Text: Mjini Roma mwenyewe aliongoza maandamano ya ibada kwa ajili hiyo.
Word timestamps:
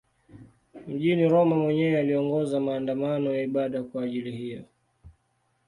Mjini 0.87 1.27
Roma 1.29 1.55
mwenyewe 1.55 1.99
aliongoza 1.99 2.59
maandamano 2.59 3.35
ya 3.35 3.41
ibada 3.43 3.83
kwa 3.83 4.03
ajili 4.03 4.31
hiyo. 4.31 4.63